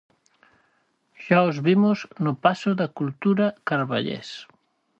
Xa 1.23 1.39
os 1.49 1.57
vimos 1.67 1.97
no 2.25 2.33
Pazo 2.43 2.71
da 2.79 2.87
Cultura 2.99 3.45
carballés. 3.69 4.29